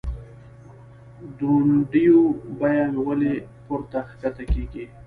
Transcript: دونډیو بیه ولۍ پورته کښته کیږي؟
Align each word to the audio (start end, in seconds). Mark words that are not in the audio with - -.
دونډیو 1.39 2.21
بیه 2.59 2.85
ولۍ 3.05 3.33
پورته 3.65 3.99
کښته 4.07 4.43
کیږي؟ 4.53 4.85